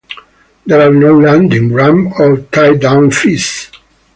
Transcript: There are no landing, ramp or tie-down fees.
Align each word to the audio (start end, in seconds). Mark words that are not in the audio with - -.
There 0.65 0.81
are 0.81 0.91
no 0.91 1.15
landing, 1.15 1.71
ramp 1.71 2.19
or 2.19 2.37
tie-down 2.51 3.11
fees. 3.11 3.69